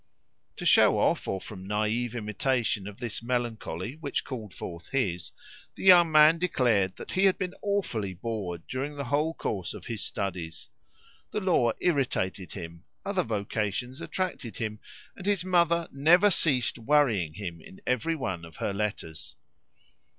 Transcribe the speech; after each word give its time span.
To 0.57 0.65
show 0.65 0.97
off, 0.97 1.27
or 1.27 1.39
from 1.39 1.63
a 1.63 1.67
naive 1.67 2.15
imitation 2.15 2.87
of 2.87 2.97
this 2.99 3.21
melancholy 3.21 3.97
which 3.97 4.23
called 4.23 4.51
forth 4.51 4.89
his, 4.89 5.29
the 5.75 5.83
young 5.83 6.11
man 6.11 6.39
declared 6.39 6.95
that 6.95 7.11
he 7.11 7.25
had 7.25 7.37
been 7.37 7.53
awfully 7.61 8.15
bored 8.15 8.65
during 8.67 8.95
the 8.95 9.03
whole 9.03 9.35
course 9.35 9.75
of 9.75 9.85
his 9.85 10.03
studies. 10.03 10.69
The 11.29 11.39
law 11.39 11.73
irritated 11.79 12.53
him, 12.53 12.83
other 13.05 13.21
vocations 13.21 14.01
attracted 14.01 14.57
him, 14.57 14.79
and 15.15 15.27
his 15.27 15.45
mother 15.45 15.87
never 15.91 16.31
ceased 16.31 16.79
worrying 16.79 17.35
him 17.35 17.61
in 17.61 17.79
every 17.85 18.15
one 18.15 18.43
of 18.43 18.55
her 18.55 18.73
letters. 18.73 19.35